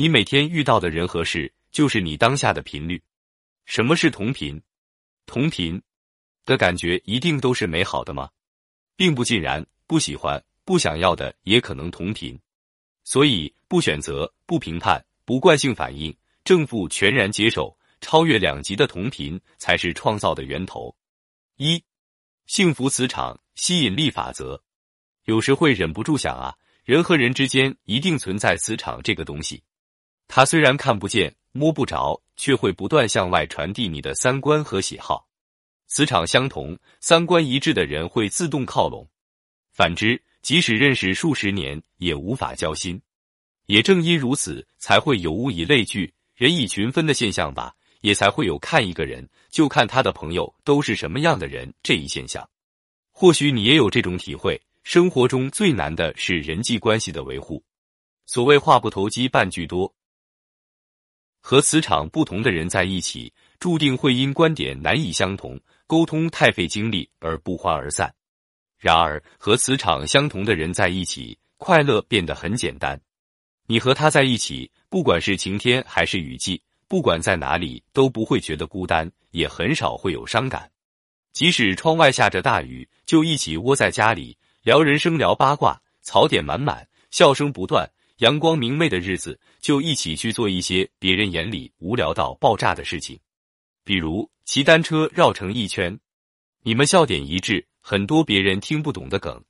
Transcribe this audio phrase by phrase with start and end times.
[0.00, 3.02] 你每天遇到的人和事，就是你当下的频率。
[3.64, 4.62] 什么是同频？
[5.26, 5.82] 同频
[6.44, 8.30] 的感觉一定都是美好的吗？
[8.94, 12.38] 并不尽然，不喜欢、不想要的也可能同频。
[13.02, 20.94] 所以，不选择、不评判、不惯性反应，正负全然接受，超越两极的同频，才是创造的源头。
[21.56, 21.82] 一、
[22.46, 24.62] 幸福磁场吸引力法则。
[25.24, 26.54] 有时会忍不住想啊，
[26.84, 29.60] 人和人之间一定存在磁场这个东西。
[30.28, 35.26] 它虽然看不见、摸不着，却会不断向外传递你的三观和喜好。
[35.86, 39.04] 磁场相同、三观一致的人会自动靠拢；
[39.72, 43.00] 反之，即使认识数十年，也无法交心。
[43.66, 47.74] 也正因如此，才会有物以类聚、人以群分的现象吧？
[48.02, 52.48] 也才会有看一个人就看他的朋友都是什么样的人这一现象。
[53.10, 54.60] 或许你也有这种体会。
[54.84, 57.62] 生活中最难的是人际关系的维护。
[58.24, 59.92] 所谓话不投机半句多，
[61.48, 68.14] 和磁场不同的人在一起，注定会因观点难以相同、沟通太费精力而不欢而散。
[68.78, 73.00] 然而，和磁场相同的人在一起，快乐变得很简单。
[73.66, 80.70] 你和他在一起，不管是晴天还是雨季，不管在哪里，都不会觉得孤单，也很少会有伤感。
[81.32, 84.36] 即使窗外下着大雨，就一起窝在家里。
[84.62, 93.16] 聊人生，聊八卦，槽点满满，笑声不断，阳光明媚的日子，就一起去做一些别人眼里无聊到爆炸的事情，
[93.84, 95.96] 比如骑单车绕城一圈。
[96.64, 99.40] 你们笑点一致，很多别人听不懂的梗，